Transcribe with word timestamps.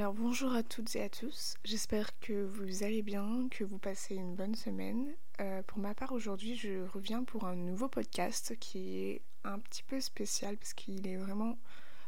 Alors 0.00 0.14
bonjour 0.14 0.54
à 0.54 0.62
toutes 0.62 0.96
et 0.96 1.02
à 1.02 1.10
tous, 1.10 1.56
j'espère 1.62 2.18
que 2.20 2.32
vous 2.32 2.84
allez 2.84 3.02
bien, 3.02 3.48
que 3.50 3.64
vous 3.64 3.76
passez 3.76 4.14
une 4.14 4.34
bonne 4.34 4.54
semaine. 4.54 5.12
Euh, 5.42 5.62
pour 5.64 5.76
ma 5.76 5.92
part 5.94 6.12
aujourd'hui 6.12 6.56
je 6.56 6.88
reviens 6.88 7.22
pour 7.22 7.44
un 7.44 7.54
nouveau 7.54 7.86
podcast 7.86 8.56
qui 8.58 8.96
est 8.96 9.20
un 9.44 9.58
petit 9.58 9.82
peu 9.82 10.00
spécial 10.00 10.56
parce 10.56 10.72
qu'il 10.72 11.06
est 11.06 11.16
vraiment 11.16 11.58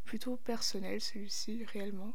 plutôt 0.06 0.36
personnel 0.36 1.02
celui-ci 1.02 1.66
réellement. 1.66 2.14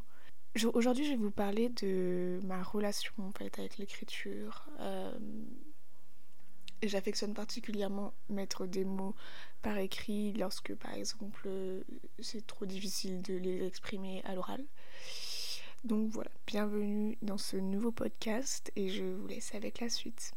Aujourd'hui 0.74 1.04
je 1.04 1.10
vais 1.10 1.16
vous 1.16 1.30
parler 1.30 1.68
de 1.68 2.40
ma 2.42 2.60
relation 2.60 3.14
en 3.18 3.30
fait 3.30 3.56
avec 3.60 3.78
l'écriture. 3.78 4.68
Euh, 4.80 5.16
j'affectionne 6.82 7.34
particulièrement 7.34 8.14
mettre 8.28 8.66
des 8.66 8.84
mots 8.84 9.14
par 9.62 9.78
écrit 9.78 10.32
lorsque 10.32 10.74
par 10.74 10.94
exemple 10.94 11.48
c'est 12.18 12.44
trop 12.48 12.66
difficile 12.66 13.22
de 13.22 13.34
les 13.34 13.64
exprimer 13.64 14.24
à 14.24 14.34
l'oral. 14.34 14.64
Donc 15.84 16.10
voilà, 16.10 16.30
bienvenue 16.46 17.16
dans 17.22 17.38
ce 17.38 17.56
nouveau 17.56 17.92
podcast 17.92 18.72
et 18.74 18.88
je 18.88 19.04
vous 19.04 19.28
laisse 19.28 19.54
avec 19.54 19.80
la 19.80 19.88
suite. 19.88 20.32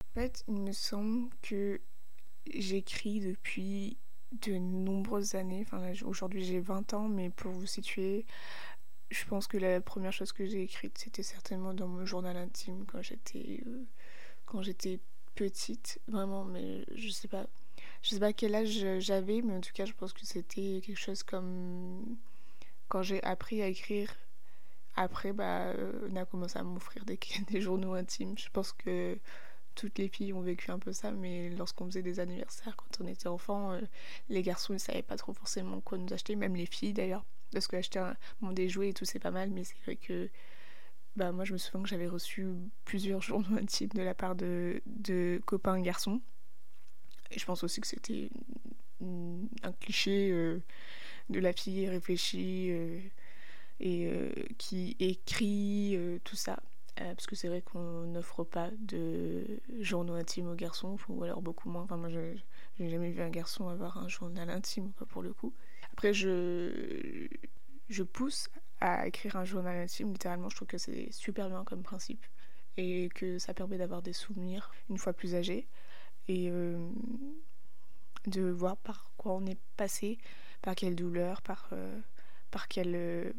En 0.00 0.14
fait, 0.14 0.44
il 0.46 0.54
me 0.54 0.70
semble 0.70 1.30
que 1.42 1.80
j'écris 2.54 3.20
depuis 3.20 3.96
de 4.30 4.52
nombreuses 4.52 5.34
années. 5.34 5.62
Enfin, 5.66 5.92
aujourd'hui 6.04 6.44
j'ai 6.44 6.60
20 6.60 6.94
ans, 6.94 7.08
mais 7.08 7.30
pour 7.30 7.50
vous 7.50 7.66
situer, 7.66 8.24
je 9.10 9.24
pense 9.24 9.48
que 9.48 9.58
la 9.58 9.80
première 9.80 10.12
chose 10.12 10.30
que 10.30 10.46
j'ai 10.46 10.62
écrite, 10.62 10.96
c'était 10.96 11.24
certainement 11.24 11.74
dans 11.74 11.88
mon 11.88 12.06
journal 12.06 12.36
intime 12.36 12.84
quand 12.86 13.02
j'étais 13.02 13.64
euh, 13.66 13.84
quand 14.46 14.62
j'étais 14.62 15.00
petite, 15.38 16.00
vraiment, 16.08 16.44
mais 16.44 16.84
je 16.96 17.10
sais 17.10 17.28
pas. 17.28 17.46
Je 18.02 18.10
sais 18.10 18.20
pas 18.20 18.32
quel 18.32 18.54
âge 18.56 18.98
j'avais, 18.98 19.40
mais 19.40 19.54
en 19.54 19.60
tout 19.60 19.72
cas, 19.72 19.84
je 19.84 19.92
pense 19.92 20.12
que 20.12 20.26
c'était 20.26 20.80
quelque 20.84 20.98
chose 20.98 21.22
comme 21.22 22.16
quand 22.88 23.02
j'ai 23.02 23.22
appris 23.22 23.62
à 23.62 23.68
écrire. 23.68 24.12
Après, 24.96 25.32
bah, 25.32 25.72
on 26.10 26.16
a 26.16 26.24
commencé 26.24 26.58
à 26.58 26.64
m'offrir 26.64 27.04
des, 27.04 27.18
des 27.50 27.60
journaux 27.60 27.94
intimes. 27.94 28.36
Je 28.36 28.48
pense 28.50 28.72
que 28.72 29.16
toutes 29.76 29.98
les 29.98 30.08
filles 30.08 30.32
ont 30.32 30.40
vécu 30.40 30.72
un 30.72 30.80
peu 30.80 30.92
ça, 30.92 31.12
mais 31.12 31.50
lorsqu'on 31.50 31.86
faisait 31.86 32.02
des 32.02 32.18
anniversaires, 32.18 32.74
quand 32.76 33.04
on 33.04 33.06
était 33.06 33.28
enfant, 33.28 33.72
euh, 33.72 33.80
les 34.28 34.42
garçons 34.42 34.72
ne 34.72 34.78
savaient 34.78 35.02
pas 35.02 35.16
trop 35.16 35.32
forcément 35.32 35.80
quoi 35.80 35.98
nous 35.98 36.12
acheter, 36.12 36.34
même 36.34 36.56
les 36.56 36.66
filles 36.66 36.94
d'ailleurs. 36.94 37.24
Parce 37.52 37.68
que 37.68 37.76
acheter 37.76 38.00
un, 38.00 38.16
bon, 38.40 38.50
des 38.52 38.68
jouets 38.68 38.88
et 38.88 38.92
tout, 38.92 39.04
c'est 39.04 39.20
pas 39.20 39.30
mal, 39.30 39.50
mais 39.50 39.62
c'est 39.62 39.78
vrai 39.84 39.94
que 39.94 40.28
bah, 41.16 41.32
moi 41.32 41.44
je 41.44 41.52
me 41.52 41.58
souviens 41.58 41.82
que 41.82 41.88
j'avais 41.88 42.06
reçu 42.06 42.46
plusieurs 42.84 43.22
journaux 43.22 43.58
intimes 43.58 43.90
de 43.94 44.02
la 44.02 44.14
part 44.14 44.34
de, 44.34 44.82
de 44.86 45.40
copains 45.46 45.80
garçons. 45.80 46.20
Et 47.30 47.38
je 47.38 47.44
pense 47.44 47.62
aussi 47.62 47.80
que 47.80 47.86
c'était 47.86 48.30
un 49.62 49.72
cliché 49.80 50.30
euh, 50.30 50.62
de 51.30 51.40
la 51.40 51.52
fille 51.52 51.88
réfléchie 51.88 52.68
euh, 52.70 53.00
et 53.80 54.06
euh, 54.06 54.30
qui 54.58 54.96
écrit 54.98 55.98
tout 56.24 56.36
ça. 56.36 56.58
parce 56.96 57.26
que 57.26 57.36
c'est 57.36 57.48
vrai 57.48 57.62
qu'on 57.62 58.06
n'offre 58.06 58.44
pas 58.44 58.70
de 58.78 59.44
journaux 59.80 60.14
intimes 60.14 60.48
aux 60.48 60.56
garçons, 60.56 60.96
ou 61.08 61.22
alors 61.22 61.42
beaucoup 61.42 61.68
moins. 61.68 61.82
Enfin, 61.82 61.96
moi, 61.96 62.08
je 62.08 62.34
n'ai 62.78 62.90
jamais 62.90 63.10
vu 63.10 63.22
un 63.22 63.30
garçon 63.30 63.68
avoir 63.68 63.98
un 63.98 64.08
journal 64.08 64.50
intime, 64.50 64.90
pour 65.10 65.22
le 65.22 65.32
coup. 65.32 65.52
Après, 65.92 66.12
je, 66.12 67.28
je 67.88 68.02
pousse 68.02 68.48
à 68.80 69.06
écrire 69.06 69.36
un 69.36 69.44
journal 69.44 69.76
intime, 69.76 70.12
littéralement, 70.12 70.48
je 70.48 70.56
trouve 70.56 70.68
que 70.68 70.78
c'est 70.78 71.10
super 71.12 71.48
bien 71.48 71.64
comme 71.64 71.82
principe 71.82 72.24
et 72.76 73.08
que 73.14 73.38
ça 73.38 73.54
permet 73.54 73.76
d'avoir 73.76 74.02
des 74.02 74.12
souvenirs 74.12 74.70
une 74.88 74.98
fois 74.98 75.12
plus 75.12 75.34
âgé 75.34 75.66
et 76.28 76.48
euh, 76.50 76.78
de 78.26 78.42
voir 78.42 78.76
par 78.76 79.10
quoi 79.16 79.32
on 79.32 79.46
est 79.46 79.58
passé, 79.76 80.18
par 80.62 80.74
quelles 80.74 80.94
douleurs, 80.94 81.42
par, 81.42 81.68
euh, 81.72 81.98
par 82.50 82.68
quelles 82.68 82.94
euh, 82.94 83.32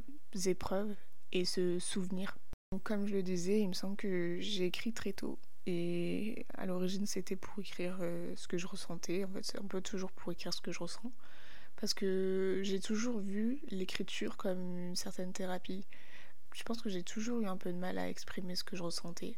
épreuves 0.46 0.94
et 1.32 1.46
se 1.46 1.80
souvenir. 1.80 2.38
Donc, 2.72 2.84
comme 2.84 3.08
je 3.08 3.14
le 3.14 3.24
disais, 3.24 3.62
il 3.62 3.70
me 3.70 3.74
semble 3.74 3.96
que 3.96 4.38
j'ai 4.42 4.66
écrit 4.66 4.94
très 4.94 5.14
tôt 5.14 5.40
et 5.66 6.46
à 6.56 6.66
l'origine 6.66 7.06
c'était 7.06 7.36
pour 7.36 7.60
écrire 7.60 8.00
ce 8.36 8.48
que 8.48 8.58
je 8.58 8.66
ressentais, 8.66 9.24
en 9.26 9.28
fait 9.28 9.44
c'est 9.44 9.60
un 9.60 9.68
peu 9.68 9.82
toujours 9.82 10.12
pour 10.12 10.32
écrire 10.32 10.54
ce 10.54 10.62
que 10.62 10.72
je 10.72 10.80
ressens 10.80 11.12
parce 11.80 11.94
que 11.94 12.60
j'ai 12.64 12.82
toujours 12.82 13.20
vu 13.20 13.62
l'écriture 13.70 14.36
comme 14.36 14.78
une 14.78 14.96
certaine 14.98 15.32
thérapie. 15.32 15.86
Je 16.54 16.64
pense 16.64 16.82
que 16.82 16.90
j'ai 16.90 17.04
toujours 17.04 17.40
eu 17.40 17.48
un 17.48 17.56
peu 17.56 17.72
de 17.72 17.78
mal 17.78 17.98
à 17.98 18.10
exprimer 18.10 18.56
ce 18.56 18.66
que 18.66 18.76
je 18.76 18.84
ressentais. 18.84 19.38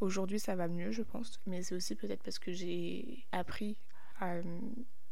Aujourd'hui, 0.00 0.40
ça 0.40 0.56
va 0.56 0.66
mieux, 0.66 0.90
je 0.90 1.02
pense, 1.02 1.38
mais 1.46 1.62
c'est 1.62 1.76
aussi 1.76 1.94
peut-être 1.94 2.22
parce 2.22 2.40
que 2.40 2.52
j'ai 2.52 3.24
appris 3.30 3.76
à 4.20 4.40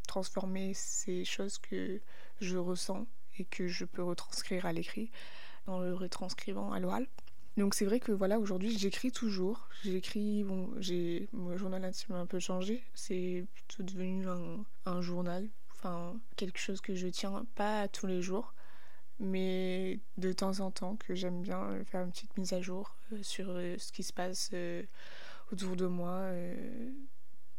transformer 0.09 0.75
ces 0.75 1.25
choses 1.25 1.59
que 1.59 2.01
je 2.41 2.57
ressens 2.57 3.07
et 3.39 3.45
que 3.45 3.69
je 3.69 3.85
peux 3.85 4.03
retranscrire 4.03 4.67
à 4.67 4.73
l'écrit 4.73 5.11
en 5.67 5.79
le 5.81 5.95
retranscrivant 5.95 6.73
à 6.73 6.81
l'oral. 6.81 7.07
Donc 7.57 7.75
c'est 7.75 7.85
vrai 7.85 8.01
que 8.01 8.11
voilà, 8.11 8.41
aujourd'hui 8.41 8.77
j'écris 8.77 9.13
toujours. 9.13 9.69
J'écris, 9.85 10.43
bon, 10.43 10.75
mon 11.33 11.57
journal 11.57 11.85
intime 11.85 12.17
a 12.17 12.19
un 12.19 12.27
peu 12.27 12.41
changé. 12.41 12.83
C'est 12.95 13.47
plutôt 13.55 13.85
devenu 13.85 14.27
un 14.85 15.01
journal 15.01 15.49
quelque 16.37 16.59
chose 16.59 16.81
que 16.81 16.95
je 16.95 17.09
tiens 17.09 17.45
pas 17.55 17.89
tous 17.89 18.07
les 18.07 18.23
jours, 18.23 18.55
mais 19.19 20.01
de 20.17 20.33
temps 20.33 20.61
en 20.61 20.71
temps 20.71 20.97
que 20.97 21.15
j'aime 21.15 21.43
bien 21.43 21.85
faire 21.85 22.03
une 22.03 22.11
petite 22.11 22.37
mise 22.37 22.53
à 22.53 22.61
jour 22.61 22.95
euh, 23.13 23.23
sur 23.23 23.47
euh, 23.51 23.77
ce 23.79 23.93
qui 23.93 24.03
se 24.03 24.13
passe 24.13 24.51
euh, 24.53 24.83
autour 25.53 25.77
de 25.77 25.87
moi, 25.87 26.31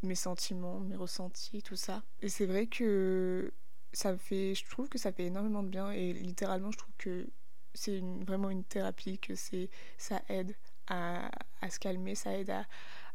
mes 0.03 0.16
sentiments, 0.16 0.80
mes 0.80 0.96
ressentis, 0.96 1.62
tout 1.62 1.75
ça. 1.75 2.03
Et 2.22 2.30
c'est 2.30 2.46
vrai 2.46 2.68
que 2.68 3.53
ça 3.94 4.18
fait, 4.18 4.56
je 4.56 4.66
trouve 4.69 4.90
que 4.90 4.97
ça 4.97 5.12
fait 5.12 5.25
énormément 5.25 5.64
de 5.64 5.69
bien 5.69 5.91
et 5.91 6.14
littéralement 6.14 6.72
je 6.72 6.78
trouve 6.78 6.94
que 6.97 7.28
c'est 7.74 8.02
vraiment 8.25 8.50
une 8.50 8.64
thérapie, 8.64 9.19
que 9.19 9.35
c'est 9.35 9.69
ça 9.97 10.22
aide 10.30 10.56
à, 10.88 11.30
à, 11.62 11.69
se 11.69 11.80
calmer, 11.80 12.16
ça 12.16 12.38
aide 12.38 12.50
à, 12.50 12.66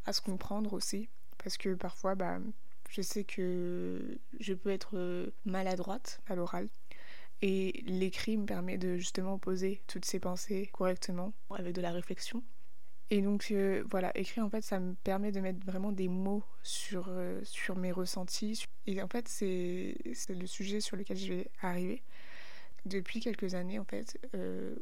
à 0.07 0.13
se 0.13 0.21
comprendre 0.21 0.73
aussi. 0.73 1.09
Parce 1.43 1.57
que 1.57 1.75
parfois, 1.75 2.15
bah, 2.15 2.39
je 2.91 3.03
sais 3.03 3.25
que 3.25 4.19
je 4.41 4.53
peux 4.53 4.71
être 4.71 4.97
euh, 4.97 5.31
maladroite 5.45 6.21
à 6.27 6.35
l'oral. 6.35 6.69
Et 7.41 7.83
l'écrit 7.87 8.37
me 8.37 8.45
permet 8.45 8.77
de 8.77 8.97
justement 8.97 9.39
poser 9.39 9.81
toutes 9.87 10.05
ces 10.05 10.21
pensées 10.21 10.69
correctement, 10.73 11.33
avec 11.51 11.75
de 11.75 11.81
la 11.81 11.93
réflexion. 11.93 12.43
Et 13.09 13.23
donc 13.23 13.49
euh, 13.51 13.83
voilà, 13.91 14.17
écrire 14.17 14.45
en 14.45 14.51
fait, 14.51 14.63
ça 14.63 14.79
me 14.79 14.95
permet 14.95 15.33
de 15.33 15.41
mettre 15.41 15.65
vraiment 15.65 15.91
des 15.91 16.09
mots 16.09 16.45
sur, 16.63 17.07
euh, 17.09 17.41
sur 17.45 17.77
mes 17.77 17.93
ressentis. 17.93 18.65
Et 18.87 19.01
en 19.01 19.09
fait, 19.09 19.27
c'est 19.29 19.97
le 20.29 20.47
sujet 20.47 20.81
sur 20.81 20.97
lequel 20.97 21.17
je 21.17 21.33
vais 21.33 21.51
arriver. 21.63 22.03
Depuis 22.87 23.21
quelques 23.21 23.55
années, 23.55 23.79
en 23.79 23.85
fait, 23.85 24.19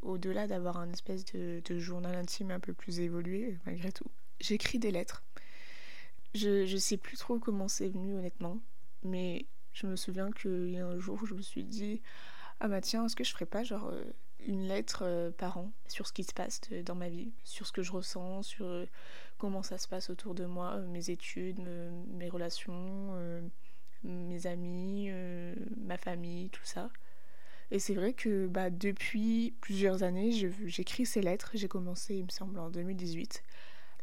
au-delà 0.02 0.46
d'avoir 0.46 0.76
un 0.76 0.88
espèce 0.90 1.24
de, 1.24 1.60
de 1.64 1.78
journal 1.80 2.14
intime 2.14 2.52
un 2.52 2.60
peu 2.60 2.72
plus 2.72 3.00
évolué, 3.00 3.58
malgré 3.66 3.90
tout, 3.90 4.06
j'écris 4.40 4.78
des 4.78 4.92
lettres. 4.92 5.24
Je, 6.34 6.66
je 6.66 6.76
sais 6.76 6.96
plus 6.96 7.16
trop 7.16 7.38
comment 7.38 7.68
c'est 7.68 7.88
venu 7.88 8.14
honnêtement, 8.14 8.58
mais 9.02 9.46
je 9.72 9.86
me 9.86 9.96
souviens 9.96 10.30
qu'il 10.30 10.70
y 10.70 10.78
a 10.78 10.86
un 10.86 10.98
jour 10.98 11.24
je 11.24 11.34
me 11.34 11.42
suis 11.42 11.64
dit 11.64 12.02
Ah 12.60 12.68
bah 12.68 12.80
tiens, 12.80 13.06
est-ce 13.06 13.16
que 13.16 13.24
je 13.24 13.32
ferais 13.32 13.46
pas 13.46 13.64
genre 13.64 13.88
euh, 13.92 14.04
une 14.40 14.66
lettre 14.66 15.02
euh, 15.04 15.30
par 15.30 15.58
an 15.58 15.72
sur 15.86 16.06
ce 16.06 16.12
qui 16.12 16.24
se 16.24 16.34
passe 16.34 16.60
dans 16.84 16.94
ma 16.94 17.08
vie, 17.08 17.32
sur 17.44 17.66
ce 17.66 17.72
que 17.72 17.82
je 17.82 17.92
ressens, 17.92 18.42
sur 18.42 18.66
euh, 18.66 18.86
comment 19.38 19.62
ça 19.62 19.78
se 19.78 19.88
passe 19.88 20.10
autour 20.10 20.34
de 20.34 20.44
moi, 20.44 20.78
mes 20.78 21.10
études, 21.10 21.60
mes 21.60 22.28
relations, 22.28 23.14
mes 24.02 24.46
amis, 24.46 25.10
ma 25.76 25.96
famille, 25.96 26.50
tout 26.50 26.64
ça. 26.64 26.90
Et 27.70 27.78
c'est 27.78 27.94
vrai 27.94 28.14
que 28.14 28.46
bah, 28.46 28.70
depuis 28.70 29.54
plusieurs 29.60 30.02
années, 30.02 30.32
j'écris 30.66 31.06
ces 31.06 31.20
lettres. 31.20 31.52
J'ai 31.54 31.68
commencé, 31.68 32.16
il 32.16 32.24
me 32.24 32.30
semble, 32.30 32.58
en 32.58 32.70
2018 32.70 33.44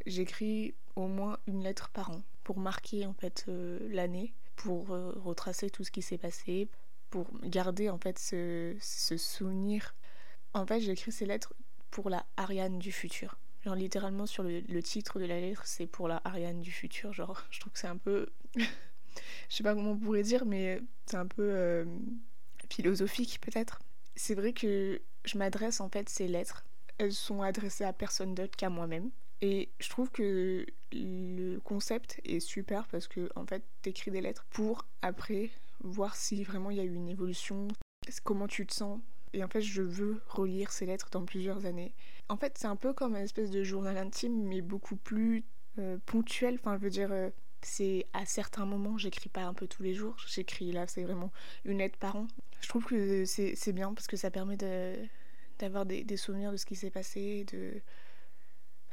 j'écris 0.06 0.76
au 0.96 1.08
moins 1.08 1.38
une 1.48 1.64
lettre 1.64 1.90
par 1.90 2.12
an 2.12 2.22
pour 2.44 2.60
marquer 2.60 3.06
en 3.06 3.14
fait 3.14 3.46
euh, 3.48 3.80
l'année, 3.92 4.34
pour 4.56 4.94
euh, 4.94 5.12
retracer 5.18 5.70
tout 5.70 5.84
ce 5.84 5.92
qui 5.92 6.02
s'est 6.02 6.18
passé, 6.18 6.70
pour 7.10 7.28
garder 7.44 7.90
en 7.90 7.98
fait 7.98 8.20
ce, 8.20 8.76
souvenir. 8.80 9.96
En 10.54 10.66
fait, 10.66 10.80
j'écris 10.80 11.12
ces 11.12 11.26
lettres 11.26 11.54
pour 11.92 12.10
la 12.10 12.26
Ariane 12.38 12.80
du 12.80 12.92
futur. 12.92 13.38
Genre 13.64 13.76
littéralement 13.76 14.28
sur 14.28 14.44
le, 14.44 14.60
le 14.62 14.84
titre 14.84 15.20
de 15.20 15.26
la 15.26 15.40
lettre, 15.40 15.64
c'est 15.66 15.88
pour 15.88 16.08
la 16.08 16.22
Ariane 16.24 16.62
du 16.62 16.72
futur. 16.72 17.14
Genre, 17.14 17.44
je 17.50 17.60
trouve 17.60 17.74
que 17.74 17.80
c'est 17.80 17.88
un 17.88 17.98
peu, 17.98 18.28
je 18.56 18.64
sais 19.50 19.64
pas 19.64 19.74
comment 19.74 19.92
on 19.92 19.98
pourrait 19.98 20.24
dire, 20.24 20.46
mais 20.46 20.82
c'est 21.08 21.18
un 21.18 21.28
peu 21.28 21.44
euh, 21.44 21.86
philosophique 22.70 23.40
peut-être. 23.42 23.80
C'est 24.16 24.36
vrai 24.36 24.54
que 24.54 25.02
je 25.26 25.38
m'adresse 25.38 25.82
en 25.82 25.90
fait 25.90 26.10
ces 26.10 26.28
lettres. 26.28 26.64
Elles 27.00 27.12
sont 27.14 27.42
adressées 27.42 27.84
à 27.84 27.92
personne 27.92 28.36
d'autre 28.36 28.56
qu'à 28.56 28.70
moi-même. 28.70 29.10
Et 29.42 29.70
je 29.80 29.90
trouve 29.90 30.10
que 30.12 30.66
le 30.94 31.60
concept 31.60 32.22
est 32.24 32.40
super 32.40 32.88
parce 32.88 33.08
que 33.08 33.30
en 33.36 33.46
fait 33.46 33.64
t'écris 33.82 34.12
des 34.12 34.22
lettres 34.22 34.46
pour 34.50 34.86
après 35.02 35.50
voir 35.82 36.16
si 36.16 36.44
vraiment 36.44 36.72
il 36.72 36.78
y 36.78 36.80
a 36.80 36.84
eu 36.84 36.94
une 36.94 37.10
évolution, 37.10 37.68
comment 38.24 38.48
tu 38.48 38.66
te 38.66 38.74
sens. 38.74 39.00
Et 39.34 39.44
en 39.44 39.48
fait 39.48 39.62
je 39.62 39.82
veux 39.82 40.22
relire 40.28 40.72
ces 40.72 40.86
lettres 40.86 41.10
dans 41.12 41.26
plusieurs 41.26 41.66
années. 41.66 41.94
En 42.30 42.38
fait 42.38 42.58
c'est 42.58 42.68
un 42.68 42.78
peu 42.78 42.94
comme 42.94 43.16
une 43.16 43.24
espèce 43.24 43.52
de 43.52 43.64
journal 43.64 43.98
intime 43.98 44.44
mais 44.44 44.62
beaucoup 44.62 44.96
plus 44.96 45.44
euh, 45.80 45.98
ponctuel. 46.06 46.56
Enfin 46.56 46.78
je 46.78 46.84
veux 46.84 46.90
dire, 46.90 47.12
euh, 47.12 47.30
c'est 47.62 48.06
à 48.14 48.26
certains 48.26 48.66
moments, 48.66 48.98
j'écris 48.98 49.30
pas 49.30 49.44
un 49.44 49.54
peu 49.54 49.68
tous 49.68 49.84
les 49.84 49.94
jours, 49.94 50.16
j'écris 50.28 50.72
là, 50.72 50.88
c'est 50.88 51.04
vraiment 51.04 51.32
une 51.66 51.80
lettre 51.80 51.98
par 51.98 52.16
an. 52.16 52.28
Je 52.62 52.70
trouve 52.70 52.86
que 52.86 53.26
c'est 53.26 53.74
bien 53.74 53.94
parce 53.94 54.08
que 54.08 54.18
ça 54.18 54.32
permet 54.32 54.58
d'avoir 55.60 55.86
des, 55.86 56.04
des, 56.04 56.18
souvenirs 56.18 56.52
de 56.52 56.58
ce 56.58 56.66
qui 56.66 56.76
s'est 56.76 56.90
passé. 56.90 57.46
De... 57.52 57.82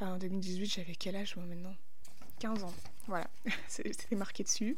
Enfin, 0.02 0.14
en 0.14 0.18
2018, 0.18 0.66
j'avais 0.66 0.94
quel 0.96 1.14
âge 1.14 1.36
moi 1.36 1.46
maintenant? 1.46 1.76
15 2.40 2.64
ans. 2.64 2.74
Voilà, 3.06 3.30
c'était 3.68 4.16
marqué 4.16 4.42
dessus. 4.42 4.76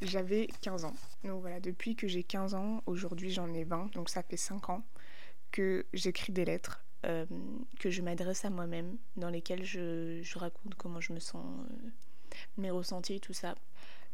J'avais 0.00 0.48
15 0.62 0.86
ans. 0.86 0.94
Donc 1.22 1.42
voilà, 1.42 1.60
depuis 1.60 1.96
que 1.96 2.08
j'ai 2.08 2.22
15 2.22 2.54
ans, 2.54 2.82
aujourd'hui 2.86 3.30
j'en 3.30 3.52
ai 3.52 3.64
20, 3.64 3.92
donc 3.92 4.08
ça 4.08 4.22
fait 4.22 4.38
5 4.38 4.70
ans 4.70 4.82
que 5.50 5.84
j'écris 5.92 6.32
des 6.32 6.46
lettres 6.46 6.82
euh, 7.04 7.26
que 7.78 7.90
je 7.90 8.00
m'adresse 8.00 8.42
à 8.46 8.50
moi-même, 8.50 8.96
dans 9.16 9.28
lesquelles 9.28 9.64
je, 9.64 10.22
je, 10.22 10.38
raconte 10.38 10.76
comment 10.76 11.00
je 11.02 11.12
me 11.12 11.20
sens, 11.20 11.44
euh, 11.44 11.88
mes 12.56 12.70
ressentis, 12.70 13.20
tout 13.20 13.34
ça. 13.34 13.54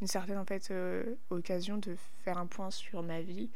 Une 0.01 0.09
certaine 0.09 0.39
en 0.39 0.45
fait 0.45 0.69
euh, 0.73 1.15
occasion 1.31 1.79
de 1.79 1.97
faire 2.25 2.39
un 2.39 2.47
point 2.47 2.73
sur 2.73 3.05
ma 3.05 3.21
vie, 3.21 3.51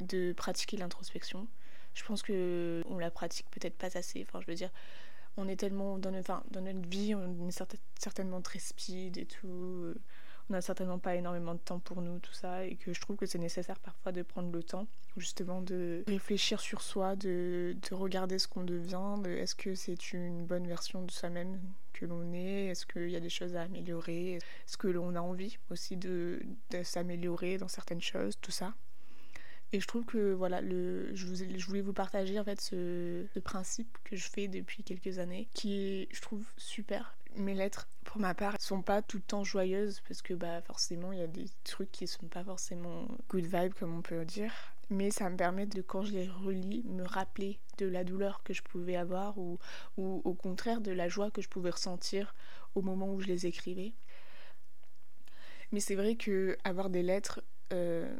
de 0.00 0.32
pratiquer 0.32 0.78
l'introspection. 0.78 1.46
Je 1.94 2.02
pense 2.02 2.22
que 2.22 2.82
on 2.88 2.98
la 2.98 3.12
pratique 3.12 3.46
peut-être 3.52 3.76
pas 3.76 3.96
assez. 3.96 4.26
Enfin, 4.26 4.40
je 4.40 4.46
veux 4.48 4.56
dire, 4.56 4.70
on 5.36 5.48
est 5.48 5.56
tellement 5.56 5.98
dans 5.98 6.10
notre, 6.10 6.42
dans 6.50 6.60
notre 6.60 6.88
vie, 6.88 7.14
on 7.14 7.48
est 7.48 7.64
certainement 7.98 8.40
très 8.40 8.58
speed 8.58 9.18
et 9.18 9.26
tout 9.26 9.94
on 10.50 10.54
n'a 10.54 10.60
certainement 10.60 10.98
pas 10.98 11.14
énormément 11.14 11.54
de 11.54 11.60
temps 11.60 11.78
pour 11.78 12.02
nous, 12.02 12.18
tout 12.18 12.32
ça, 12.32 12.64
et 12.64 12.76
que 12.76 12.92
je 12.92 13.00
trouve 13.00 13.16
que 13.16 13.26
c'est 13.26 13.38
nécessaire 13.38 13.78
parfois 13.78 14.12
de 14.12 14.22
prendre 14.22 14.50
le 14.52 14.62
temps 14.62 14.86
justement 15.16 15.60
de 15.60 16.04
réfléchir 16.06 16.60
sur 16.60 16.80
soi, 16.80 17.16
de, 17.16 17.76
regarder 17.90 18.38
ce 18.38 18.48
qu'on 18.48 18.64
devient, 18.64 19.22
de 19.22 19.30
est-ce 19.30 19.54
que 19.54 19.74
c'est 19.74 20.12
une 20.12 20.46
bonne 20.46 20.66
version 20.66 21.02
de 21.02 21.10
soi-même 21.10 21.60
que 21.92 22.06
l'on 22.06 22.32
est, 22.32 22.66
est-ce 22.66 22.86
qu'il 22.86 23.10
y 23.10 23.16
a 23.16 23.20
des 23.20 23.28
choses 23.28 23.54
à 23.54 23.62
améliorer, 23.62 24.34
est-ce 24.34 24.76
que 24.76 24.88
l'on 24.88 25.14
a 25.14 25.20
envie 25.20 25.58
aussi 25.70 25.96
de, 25.96 26.42
s'améliorer 26.82 27.58
dans 27.58 27.68
certaines 27.68 28.00
choses, 28.00 28.34
tout 28.40 28.50
ça. 28.50 28.74
Et 29.72 29.80
je 29.80 29.86
trouve 29.86 30.04
que 30.04 30.32
voilà, 30.32 30.60
le, 30.60 31.14
je, 31.14 31.66
voulais 31.66 31.80
vous 31.80 31.94
partager 31.94 32.38
en 32.38 32.44
fait 32.44 32.60
ce, 32.60 33.24
principe 33.40 33.96
que 34.04 34.16
je 34.16 34.28
fais 34.28 34.46
depuis 34.46 34.82
quelques 34.82 35.18
années, 35.18 35.48
qui 35.54 36.08
je 36.12 36.20
trouve, 36.20 36.44
super 36.58 37.16
mes 37.36 37.54
lettres, 37.54 37.88
pour 38.04 38.20
ma 38.20 38.34
part, 38.34 38.60
sont 38.60 38.82
pas 38.82 39.00
tout 39.00 39.16
le 39.16 39.22
temps 39.22 39.42
joyeuses 39.42 40.02
parce 40.06 40.20
que 40.20 40.34
bah 40.34 40.60
forcément 40.60 41.12
il 41.12 41.18
y 41.18 41.22
a 41.22 41.26
des 41.26 41.46
trucs 41.64 41.90
qui 41.90 42.06
sont 42.06 42.26
pas 42.26 42.44
forcément 42.44 43.08
good 43.30 43.46
vibe 43.46 43.72
comme 43.72 43.96
on 43.96 44.02
peut 44.02 44.24
dire. 44.26 44.52
Mais 44.90 45.10
ça 45.10 45.30
me 45.30 45.36
permet 45.38 45.64
de, 45.64 45.80
quand 45.80 46.02
je 46.02 46.12
les 46.12 46.28
relis, 46.28 46.82
me 46.84 47.04
rappeler 47.04 47.58
de 47.78 47.86
la 47.86 48.04
douleur 48.04 48.42
que 48.42 48.52
je 48.52 48.62
pouvais 48.62 48.96
avoir 48.96 49.38
ou, 49.38 49.58
ou 49.96 50.20
au 50.24 50.34
contraire 50.34 50.82
de 50.82 50.92
la 50.92 51.08
joie 51.08 51.30
que 51.30 51.40
je 51.40 51.48
pouvais 51.48 51.70
ressentir 51.70 52.34
au 52.74 52.82
moment 52.82 53.10
où 53.14 53.20
je 53.20 53.28
les 53.28 53.46
écrivais. 53.46 53.94
Mais 55.70 55.80
c'est 55.80 55.94
vrai 55.94 56.16
que 56.16 56.58
avoir 56.64 56.90
des 56.90 57.02
lettres, 57.02 57.40
euh, 57.72 58.14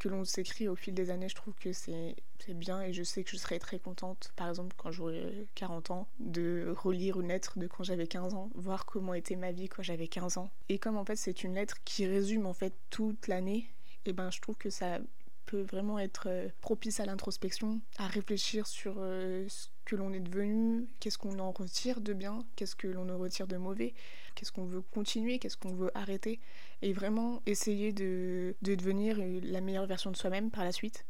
que 0.00 0.08
l'on 0.08 0.24
s'écrit 0.24 0.66
au 0.66 0.74
fil 0.74 0.94
des 0.94 1.10
années, 1.10 1.28
je 1.28 1.36
trouve 1.36 1.54
que 1.54 1.72
c'est 1.72 2.16
bien 2.48 2.82
et 2.82 2.92
je 2.92 3.04
sais 3.04 3.22
que 3.22 3.30
je 3.30 3.36
serais 3.36 3.60
très 3.60 3.78
contente, 3.78 4.32
par 4.34 4.48
exemple 4.48 4.74
quand 4.76 4.90
j'aurai 4.90 5.46
40 5.54 5.92
ans, 5.92 6.08
de 6.18 6.74
relire 6.76 7.20
une 7.20 7.28
lettre 7.28 7.58
de 7.60 7.68
quand 7.68 7.84
j'avais 7.84 8.08
15 8.08 8.34
ans, 8.34 8.50
voir 8.56 8.86
comment 8.86 9.14
était 9.14 9.36
ma 9.36 9.52
vie 9.52 9.68
quand 9.68 9.84
j'avais 9.84 10.08
15 10.08 10.38
ans. 10.38 10.50
Et 10.68 10.78
comme 10.78 10.96
en 10.96 11.04
fait 11.04 11.14
c'est 11.14 11.44
une 11.44 11.54
lettre 11.54 11.76
qui 11.84 12.06
résume 12.06 12.46
en 12.46 12.54
fait 12.54 12.74
toute 12.88 13.28
l'année, 13.28 13.70
et 14.06 14.12
ben 14.12 14.30
je 14.32 14.40
trouve 14.40 14.56
que 14.56 14.70
ça 14.70 14.98
peut 15.46 15.62
vraiment 15.62 15.98
être 15.98 16.24
euh, 16.28 16.48
propice 16.60 17.00
à 17.00 17.06
l'introspection, 17.06 17.80
à 17.98 18.06
réfléchir 18.06 18.66
sur 18.66 18.94
euh, 18.98 19.46
ce 19.48 19.68
que 19.90 19.96
l'on 19.96 20.12
est 20.12 20.20
devenu, 20.20 20.86
qu'est-ce 21.00 21.18
qu'on 21.18 21.40
en 21.40 21.50
retire 21.50 22.00
de 22.00 22.12
bien, 22.12 22.46
qu'est-ce 22.54 22.76
que 22.76 22.86
l'on 22.86 23.08
en 23.08 23.18
retire 23.18 23.48
de 23.48 23.56
mauvais, 23.56 23.92
qu'est-ce 24.36 24.52
qu'on 24.52 24.64
veut 24.64 24.82
continuer, 24.82 25.40
qu'est-ce 25.40 25.56
qu'on 25.56 25.74
veut 25.74 25.90
arrêter, 25.96 26.38
et 26.80 26.92
vraiment 26.92 27.42
essayer 27.46 27.92
de, 27.92 28.54
de 28.62 28.76
devenir 28.76 29.18
la 29.18 29.60
meilleure 29.60 29.86
version 29.86 30.12
de 30.12 30.16
soi-même 30.16 30.52
par 30.52 30.62
la 30.62 30.70
suite. 30.70 31.04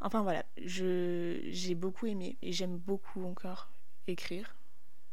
Enfin 0.00 0.22
voilà, 0.22 0.44
j'ai 0.56 1.74
beaucoup 1.76 2.06
aimé 2.06 2.36
et 2.42 2.50
j'aime 2.52 2.76
beaucoup 2.76 3.24
encore 3.24 3.70
écrire. 4.08 4.56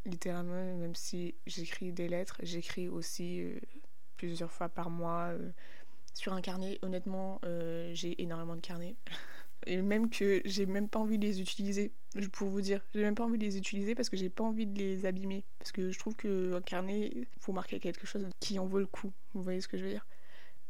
Littéralement, 0.05 0.75
même 0.75 0.95
si 0.95 1.35
j'écris 1.45 1.91
des 1.91 2.07
lettres, 2.07 2.37
j'écris 2.41 2.87
aussi 2.87 3.41
euh, 3.41 3.59
plusieurs 4.17 4.51
fois 4.51 4.69
par 4.69 4.89
mois 4.89 5.31
sur 6.15 6.33
un 6.33 6.41
carnet, 6.41 6.79
honnêtement, 6.81 7.39
euh, 7.45 7.91
j'ai 7.93 8.19
énormément 8.19 8.55
de 8.55 8.61
carnets. 8.61 8.95
Et 9.65 9.81
même 9.81 10.09
que 10.09 10.41
j'ai 10.45 10.65
même 10.65 10.87
pas 10.87 10.99
envie 10.99 11.17
de 11.17 11.25
les 11.25 11.41
utiliser, 11.41 11.91
pour 12.31 12.49
vous 12.49 12.61
dire. 12.61 12.81
J'ai 12.93 13.01
même 13.01 13.15
pas 13.15 13.23
envie 13.23 13.37
de 13.37 13.43
les 13.43 13.57
utiliser 13.57 13.95
parce 13.95 14.09
que 14.09 14.17
j'ai 14.17 14.29
pas 14.29 14.43
envie 14.43 14.67
de 14.67 14.77
les 14.77 15.05
abîmer. 15.05 15.43
Parce 15.59 15.71
que 15.71 15.91
je 15.91 15.99
trouve 15.99 16.15
qu'un 16.15 16.61
carnet, 16.61 17.11
faut 17.39 17.51
marquer 17.53 17.79
quelque 17.79 18.05
chose 18.05 18.27
qui 18.39 18.59
en 18.59 18.65
vaut 18.65 18.79
le 18.79 18.87
coup. 18.87 19.11
Vous 19.33 19.41
voyez 19.41 19.61
ce 19.61 19.67
que 19.67 19.77
je 19.77 19.83
veux 19.83 19.91
dire? 19.91 20.05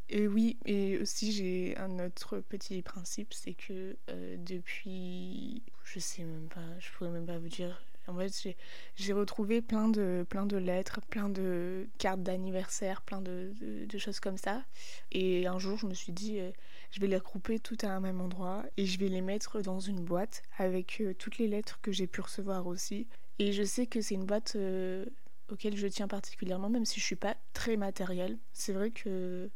Et 0.09 0.27
oui, 0.27 0.57
et 0.65 0.99
aussi 0.99 1.31
j'ai 1.31 1.75
un 1.77 1.99
autre 1.99 2.39
petit 2.39 2.81
principe, 2.83 3.33
c'est 3.33 3.55
que 3.55 3.97
euh, 4.09 4.37
depuis. 4.37 5.63
Je 5.83 5.99
sais 5.99 6.23
même 6.23 6.47
pas, 6.47 6.79
je 6.79 6.91
pourrais 6.91 7.09
même 7.09 7.25
pas 7.25 7.39
vous 7.39 7.49
dire 7.49 7.81
en 8.07 8.15
fait, 8.15 8.55
j'ai 8.95 9.13
retrouvé 9.13 9.61
plein 9.61 9.89
de, 9.89 10.25
plein 10.29 10.45
de 10.45 10.57
lettres, 10.57 11.01
plein 11.09 11.29
de 11.29 11.87
cartes 11.97 12.21
d'anniversaire, 12.21 13.01
plein 13.01 13.21
de, 13.21 13.53
choses 13.97 14.19
comme 14.19 14.37
ça. 14.37 14.63
Et 15.11 15.47
un 15.47 15.57
jour, 15.57 15.77
je 15.77 15.87
me 15.87 15.93
suis 15.93 16.11
dit, 16.11 16.39
euh, 16.39 16.51
je 16.91 16.99
vais 16.99 17.07
les 17.07 17.17
regrouper 17.17 17.59
toutes 17.59 17.83
à 17.83 17.91
un 17.91 17.99
même 17.99 18.21
endroit 18.21 18.63
et 18.77 18.85
je 18.85 18.99
vais 18.99 19.07
les 19.07 19.21
mettre 19.21 19.61
dans 19.61 19.79
une 19.79 20.03
boîte 20.03 20.43
avec 20.57 21.01
euh, 21.01 21.13
toutes 21.13 21.37
les 21.37 21.47
lettres 21.47 21.79
que 21.81 21.91
j'ai 21.91 22.07
pu 22.07 22.21
recevoir 22.21 22.67
aussi. 22.67 23.07
Et 23.39 23.51
je 23.51 23.63
sais 23.63 23.87
que 23.87 24.01
c'est 24.01 24.15
une 24.15 24.25
boîte 24.25 24.53
euh, 24.55 25.05
auquel 25.49 25.75
je 25.77 25.87
tiens 25.87 26.07
particulièrement, 26.07 26.69
même 26.69 26.85
si 26.85 26.99
je 26.99 27.05
suis 27.05 27.15
pas 27.15 27.35
très 27.53 27.77
matérielle. 27.77 28.37
C'est 28.53 28.73
vrai 28.73 28.91
que 28.91 29.49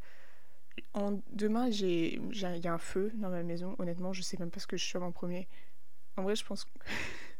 en, 0.93 1.19
demain, 1.31 1.67
il 1.69 2.33
y 2.33 2.67
a 2.67 2.73
un 2.73 2.77
feu 2.77 3.11
dans 3.15 3.29
ma 3.29 3.43
maison. 3.43 3.75
Honnêtement, 3.79 4.13
je 4.13 4.21
sais 4.21 4.37
même 4.37 4.51
pas 4.51 4.59
ce 4.59 4.67
que 4.67 4.77
je 4.77 4.85
suis 4.85 4.97
en 4.97 5.11
premier. 5.11 5.47
En 6.17 6.23
vrai, 6.23 6.35
je 6.35 6.45
pense 6.45 6.63
que. 6.63 6.69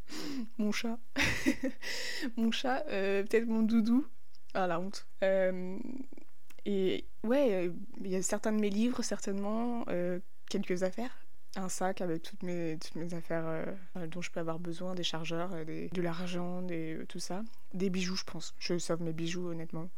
mon 0.58 0.72
chat. 0.72 1.00
mon 2.38 2.52
chat, 2.52 2.86
euh, 2.90 3.24
peut-être 3.24 3.48
mon 3.48 3.62
doudou. 3.62 4.06
Ah 4.54 4.68
la 4.68 4.80
honte. 4.80 5.06
Euh, 5.24 5.78
et 6.66 7.06
ouais, 7.24 7.72
il 8.04 8.08
y 8.08 8.16
a 8.16 8.22
certains 8.22 8.52
de 8.52 8.60
mes 8.60 8.70
livres, 8.70 9.02
certainement, 9.04 9.86
euh, 9.90 10.20
quelques 10.50 10.84
affaires. 10.84 11.26
Un 11.56 11.70
sac 11.70 12.02
avec 12.02 12.22
toutes 12.22 12.44
mes, 12.44 12.78
toutes 12.80 12.96
mes 12.96 13.14
affaires 13.16 13.66
dont 13.96 14.22
je 14.22 14.30
peux 14.30 14.40
avoir 14.40 14.60
besoin, 14.60 14.94
des 14.94 15.04
chargeurs, 15.04 15.50
de 15.66 16.02
l'argent, 16.02 16.62
tout 17.08 17.20
ça. 17.20 17.44
Des 17.74 17.90
bijoux, 17.90 18.16
je 18.16 18.24
pense. 18.24 18.54
Je 18.60 18.78
sauve 18.78 19.02
mes 19.02 19.14
bijoux, 19.14 19.48
honnêtement. 19.48 19.90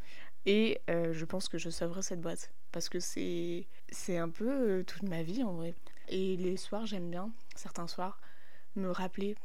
Et 0.45 0.79
je 0.87 1.25
pense 1.25 1.49
que 1.49 1.57
je 1.57 1.69
sauverai 1.69 2.03
cette 2.03 2.21
boîte. 2.21 2.53
Parce 2.71 2.87
que 2.87 3.01
c'est, 3.01 3.67
c'est 3.89 4.18
un 4.18 4.30
peu 4.30 4.85
toute 4.87 5.03
ma 5.03 5.23
vie, 5.23 5.44
en 5.44 5.51
vrai. 5.56 5.73
Et 6.07 6.37
les 6.37 6.56
soirs, 6.56 6.85
j'aime 6.85 7.09
bien, 7.09 7.31
certains 7.56 7.87
soirs, 7.87 8.21
me 8.77 8.89
rappeler 8.89 9.35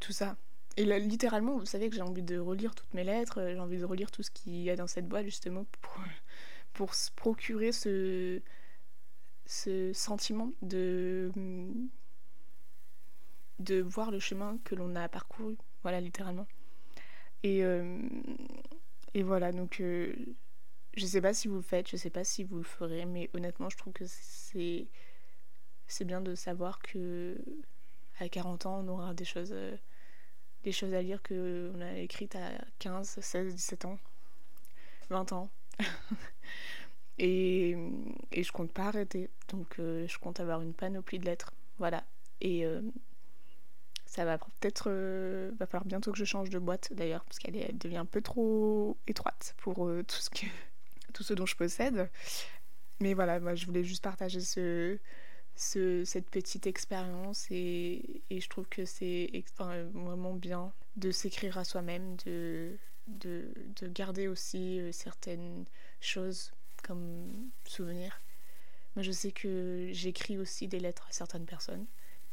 tout 0.00 0.12
ça. 0.12 0.36
Et 0.76 0.84
là, 0.84 0.98
littéralement, 0.98 1.58
vous 1.58 1.66
savez 1.66 1.90
que 1.90 1.96
j'ai 1.96 2.02
envie 2.02 2.22
de 2.22 2.38
relire 2.38 2.74
toutes 2.74 2.92
mes 2.94 3.04
lettres, 3.04 3.40
euh, 3.40 3.52
j'ai 3.52 3.60
envie 3.60 3.78
de 3.78 3.84
relire 3.84 4.10
tout 4.10 4.22
ce 4.22 4.30
qu'il 4.30 4.56
y 4.56 4.70
a 4.70 4.76
dans 4.76 4.86
cette 4.86 5.08
boîte, 5.08 5.24
justement, 5.24 5.66
pour, 5.82 5.94
pour 6.72 6.94
se 6.94 7.10
procurer 7.10 7.72
ce, 7.72 8.40
ce 9.46 9.92
sentiment 9.92 10.52
de, 10.62 11.32
de 13.58 13.80
voir 13.80 14.10
le 14.10 14.20
chemin 14.20 14.58
que 14.64 14.74
l'on 14.74 14.94
a 14.96 15.08
parcouru. 15.08 15.56
Voilà, 15.82 16.00
littéralement. 16.00 16.46
Et, 17.42 17.64
euh, 17.64 17.98
et 19.14 19.22
voilà, 19.22 19.50
donc 19.52 19.80
euh, 19.80 20.14
je 20.96 21.06
sais 21.06 21.20
pas 21.20 21.34
si 21.34 21.48
vous 21.48 21.56
le 21.56 21.62
faites, 21.62 21.88
je 21.88 21.96
sais 21.96 22.10
pas 22.10 22.24
si 22.24 22.44
vous 22.44 22.58
le 22.58 22.64
ferez, 22.64 23.06
mais 23.06 23.30
honnêtement, 23.34 23.70
je 23.70 23.76
trouve 23.78 23.92
que 23.92 24.04
c'est, 24.06 24.86
c'est 25.86 26.04
bien 26.04 26.20
de 26.20 26.34
savoir 26.34 26.80
que 26.80 27.36
à 28.18 28.28
40 28.28 28.66
ans, 28.66 28.84
on 28.84 28.88
aura 28.88 29.14
des 29.14 29.24
choses 29.24 29.54
des 30.64 30.72
choses 30.72 30.94
à 30.94 31.02
lire 31.02 31.22
qu'on 31.22 31.80
a 31.80 31.98
écrites 31.98 32.36
à 32.36 32.50
15, 32.78 33.18
16, 33.20 33.54
17 33.54 33.84
ans, 33.86 33.98
20 35.08 35.32
ans. 35.32 35.50
et, 37.18 37.76
et 38.32 38.42
je 38.42 38.52
compte 38.52 38.72
pas 38.72 38.86
arrêter. 38.86 39.30
Donc 39.48 39.78
euh, 39.78 40.06
je 40.06 40.18
compte 40.18 40.40
avoir 40.40 40.60
une 40.60 40.74
panoplie 40.74 41.18
de 41.18 41.26
lettres. 41.26 41.52
Voilà. 41.78 42.04
Et 42.40 42.64
euh, 42.64 42.82
ça 44.06 44.24
va 44.24 44.38
peut-être. 44.38 44.84
Euh, 44.88 45.52
va 45.58 45.66
falloir 45.66 45.86
bientôt 45.86 46.12
que 46.12 46.18
je 46.18 46.24
change 46.24 46.50
de 46.50 46.58
boîte 46.58 46.92
d'ailleurs, 46.92 47.24
parce 47.24 47.38
qu'elle 47.38 47.76
devient 47.78 47.98
un 47.98 48.06
peu 48.06 48.20
trop 48.20 48.96
étroite 49.06 49.54
pour 49.58 49.76
tout, 50.06 50.16
ce 50.16 50.30
que, 50.30 50.46
tout 51.12 51.22
ce 51.22 51.34
dont 51.34 51.46
je 51.46 51.56
possède. 51.56 52.10
Mais 53.00 53.14
voilà, 53.14 53.40
moi 53.40 53.54
je 53.54 53.64
voulais 53.64 53.84
juste 53.84 54.04
partager 54.04 54.40
ce, 54.40 54.98
cette 55.60 56.30
petite 56.30 56.66
expérience 56.66 57.46
et, 57.50 58.22
je 58.30 58.48
trouve 58.48 58.66
que 58.68 58.84
c'est 58.84 59.30
vraiment 59.58 60.34
bien 60.34 60.72
de 60.96 61.10
s'écrire 61.10 61.58
à 61.58 61.64
soi-même, 61.64 62.16
de, 62.24 62.76
de, 63.06 63.88
garder 63.88 64.26
aussi 64.28 64.80
euh, 64.80 64.92
certaines 64.92 65.64
choses 66.00 66.52
comme 66.82 67.50
souvenirs. 67.66 68.20
Moi 68.96 69.02
je 69.02 69.12
sais 69.12 69.32
que 69.32 69.88
j'écris 69.92 70.38
aussi 70.38 70.66
des 70.66 70.80
lettres 70.80 71.06
à 71.08 71.12
certaines 71.12 71.46
personnes 71.46 71.86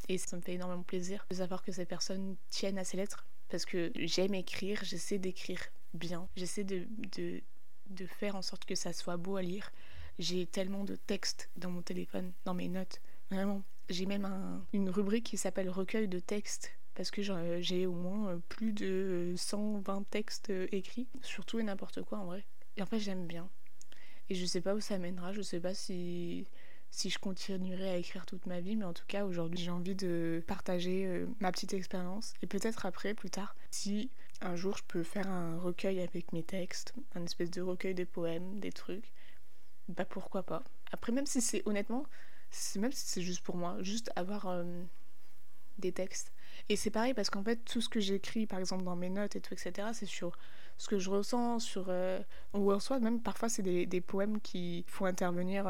et 0.08 0.18
ça 0.18 0.38
me 0.38 0.42
fait 0.42 0.54
énormément 0.54 0.84
plaisir 0.84 1.26
de 1.30 1.36
savoir 1.36 1.64
que 1.64 1.72
ces 1.72 1.86
personnes 1.86 2.36
tiennent 2.50 2.78
à 2.78 2.84
ces 2.84 2.98
lettres 2.98 3.26
parce 3.50 3.66
que 3.66 3.92
j'aime 3.96 4.34
écrire, 4.36 4.84
j'essaie 4.84 5.20
d'écrire 5.20 5.62
bien, 5.94 6.28
j'essaie 6.36 6.64
de, 6.64 6.88
de 7.90 8.06
faire 8.06 8.36
en 8.36 8.42
sorte 8.42 8.66
que 8.66 8.76
ça 8.76 8.94
soit 8.94 9.18
beau 9.18 9.36
à 9.36 9.42
lire. 9.42 9.72
J'ai 10.20 10.46
tellement 10.46 10.84
de 10.84 10.96
textes 10.96 11.50
dans 11.58 11.70
mon 11.70 11.82
téléphone, 11.82 12.32
dans 12.46 12.54
mes 12.54 12.70
notes. 12.70 13.02
Vraiment. 13.32 13.64
J'ai 13.90 14.06
même 14.06 14.28
une 14.74 14.90
rubrique 14.90 15.26
qui 15.26 15.38
s'appelle 15.38 15.70
recueil 15.70 16.08
de 16.08 16.20
textes 16.20 16.78
parce 16.98 17.12
que 17.12 17.22
j'ai 17.62 17.86
au 17.86 17.94
moins 17.94 18.30
euh, 18.30 18.38
plus 18.50 18.74
de 18.74 19.34
120 19.38 20.10
textes 20.10 20.50
euh, 20.50 20.68
écrits 20.72 21.08
sur 21.22 21.46
tout 21.46 21.60
et 21.60 21.64
n'importe 21.64 22.02
quoi 22.02 22.18
en 22.18 22.26
vrai. 22.26 22.44
Et 22.76 22.82
en 22.82 22.88
fait, 22.88 23.00
j'aime 23.00 23.28
bien. 23.28 23.48
Et 24.30 24.36
je 24.36 24.46
sais 24.46 24.62
pas 24.62 24.74
où 24.74 24.80
ça 24.80 24.98
mènera, 24.98 25.32
je 25.32 25.44
sais 25.44 25.60
pas 25.60 25.76
si, 25.76 26.48
si 26.90 27.12
je 27.12 27.20
continuerai 27.20 27.90
à 27.90 27.98
écrire 27.98 28.26
toute 28.26 28.48
ma 28.48 28.62
vie, 28.62 28.76
mais 28.76 28.84
en 28.84 28.94
tout 28.94 29.06
cas, 29.08 29.26
aujourd'hui, 29.26 29.60
j'ai 29.60 29.70
envie 29.70 29.96
de 29.96 30.44
partager 30.48 31.06
euh, 31.06 31.28
ma 31.40 31.52
petite 31.52 31.74
expérience. 31.74 32.34
Et 32.42 32.48
peut-être 32.48 32.88
après, 32.88 33.14
plus 33.14 33.30
tard, 33.30 33.56
si 33.70 34.10
un 34.42 34.56
jour 34.56 34.76
je 34.76 34.84
peux 34.88 35.04
faire 35.04 35.28
un 35.28 35.60
recueil 35.60 36.02
avec 36.02 36.34
mes 36.34 36.44
textes, 36.44 36.96
un 37.14 37.24
espèce 37.24 37.52
de 37.52 37.62
recueil 37.62 37.94
de 37.94 38.06
poèmes, 38.06 38.60
des 38.60 38.72
trucs, 38.72 39.14
bah 39.88 40.06
pourquoi 40.06 40.42
pas. 40.42 40.64
Après, 40.92 41.12
même 41.12 41.28
si 41.28 41.42
c'est 41.42 41.62
honnêtement, 41.68 42.08
même 42.76 42.92
si 42.92 43.08
c'est 43.08 43.22
juste 43.22 43.42
pour 43.42 43.56
moi, 43.56 43.78
juste 43.82 44.12
avoir 44.16 44.64
des 45.78 45.92
textes 45.92 46.32
et 46.70 46.76
c'est 46.76 46.90
pareil 46.90 47.14
parce 47.14 47.30
qu'en 47.30 47.44
fait, 47.44 47.58
tout 47.58 47.82
ce 47.82 47.90
que 47.90 48.00
j'écris, 48.00 48.46
par 48.46 48.60
exemple 48.60 48.84
dans 48.84 48.96
mes 48.96 49.10
notes 49.10 49.36
et 49.36 49.42
tout, 49.42 49.54
etc., 49.54 49.90
c'est 49.94 50.06
sur 50.06 50.38
ce 50.78 50.88
que 50.88 51.00
je 51.00 51.10
ressens, 51.10 51.60
sur. 51.60 51.86
Euh, 51.90 52.20
ou 52.54 52.72
en 52.72 52.80
soi, 52.80 53.00
même 53.00 53.22
parfois, 53.22 53.50
c'est 53.50 53.64
des, 53.64 53.86
des, 53.86 54.02
poèmes 54.02 54.40
qui 54.42 54.86
font 54.88 55.06
intervenir 55.06 55.70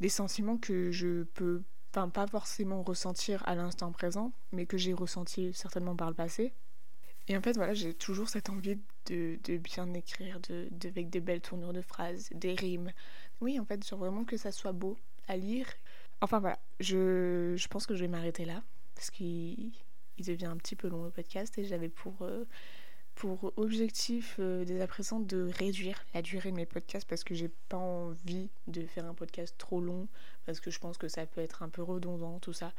des 0.00 0.08
sentiments 0.08 0.56
que 0.56 0.90
je 0.90 1.24
peux. 1.34 1.62
Enfin, 1.90 2.08
pas 2.08 2.26
forcément 2.26 2.82
ressentir 2.82 3.46
à 3.46 3.54
l'instant 3.54 3.92
présent, 3.92 4.32
mais 4.50 4.64
que 4.64 4.78
j'ai 4.78 4.94
ressenti 4.94 5.52
certainement 5.52 5.94
par 5.94 6.08
le 6.08 6.14
passé. 6.14 6.54
Et 7.28 7.36
en 7.36 7.42
fait, 7.42 7.52
voilà, 7.52 7.74
j'ai 7.74 7.92
toujours 7.92 8.30
cette 8.30 8.48
envie 8.48 8.78
de, 9.06 9.38
de 9.44 9.58
bien 9.58 9.92
écrire, 9.92 10.40
de, 10.48 10.68
avec 10.86 11.10
des 11.10 11.20
belles 11.20 11.42
tournures 11.42 11.74
de 11.74 11.82
phrases, 11.82 12.30
des 12.34 12.54
rimes. 12.54 12.90
Oui, 13.42 13.60
en 13.60 13.66
fait, 13.66 13.86
genre 13.86 13.98
vraiment 13.98 14.24
que 14.24 14.38
ça 14.38 14.50
soit 14.52 14.72
beau 14.72 14.96
à 15.28 15.36
lire. 15.36 15.66
Enfin 16.22 16.38
voilà, 16.38 16.56
je, 16.78 17.66
pense 17.66 17.84
que 17.84 17.96
je 17.96 18.02
vais 18.02 18.08
m'arrêter 18.08 18.44
là, 18.44 18.62
parce 18.94 19.10
qu'il 19.10 19.72
il 20.18 20.24
devient 20.24 20.46
un 20.46 20.56
petit 20.56 20.76
peu 20.76 20.86
long 20.86 21.02
le 21.04 21.10
podcast 21.10 21.58
et 21.58 21.64
j'avais 21.64 21.88
pour, 21.88 22.14
euh, 22.22 22.44
objectif 23.56 24.36
euh, 24.38 24.64
dès 24.64 24.80
à 24.80 24.86
présent 24.86 25.18
de 25.18 25.50
réduire 25.58 26.06
la 26.14 26.22
durée 26.22 26.52
de 26.52 26.56
mes 26.56 26.64
podcasts 26.64 27.08
parce 27.08 27.24
que 27.24 27.34
j'ai 27.34 27.50
pas 27.68 27.76
envie 27.76 28.50
de 28.68 28.86
faire 28.86 29.04
un 29.04 29.14
podcast 29.14 29.56
trop 29.58 29.80
long 29.80 30.06
parce 30.46 30.60
que 30.60 30.70
je 30.70 30.78
pense 30.78 30.96
que 30.96 31.08
ça 31.08 31.26
peut 31.26 31.40
être 31.40 31.64
un 31.64 31.68
peu 31.68 31.82
redondant 31.82 32.38
tout 32.38 32.52
ça. 32.52 32.72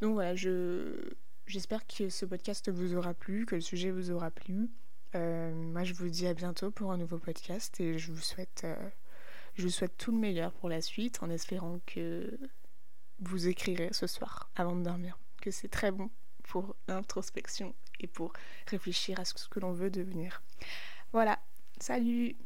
Donc 0.00 0.14
voilà, 0.14 0.36
je 0.36 1.12
j'espère 1.48 1.84
que 1.88 2.08
ce 2.08 2.24
podcast 2.24 2.70
vous 2.70 2.94
aura 2.94 3.14
plu, 3.14 3.46
que 3.46 3.56
le 3.56 3.62
sujet 3.62 3.90
vous 3.90 4.12
aura 4.12 4.30
plu. 4.30 4.70
Euh, 5.16 5.52
moi 5.52 5.82
je 5.82 5.92
vous 5.92 6.08
dis 6.08 6.28
à 6.28 6.34
bientôt 6.34 6.70
pour 6.70 6.92
un 6.92 6.98
nouveau 6.98 7.18
podcast 7.18 7.80
et 7.80 7.98
je 7.98 8.12
vous 8.12 8.22
souhaite 8.22 8.64
je 9.56 9.62
vous 9.62 9.70
souhaite 9.70 9.96
tout 9.96 10.12
le 10.12 10.18
meilleur 10.18 10.52
pour 10.52 10.68
la 10.68 10.80
suite 10.80 11.20
en 11.24 11.30
espérant 11.30 11.80
que 11.86 12.38
vous 13.20 13.48
écrirez 13.48 13.90
ce 13.92 14.06
soir 14.06 14.50
avant 14.56 14.76
de 14.76 14.82
dormir, 14.82 15.18
que 15.40 15.50
c'est 15.50 15.68
très 15.68 15.90
bon 15.90 16.10
pour 16.44 16.76
l'introspection 16.88 17.74
et 18.00 18.06
pour 18.06 18.32
réfléchir 18.66 19.18
à 19.18 19.24
ce 19.24 19.48
que 19.48 19.60
l'on 19.60 19.72
veut 19.72 19.90
devenir. 19.90 20.42
Voilà, 21.12 21.38
salut 21.80 22.36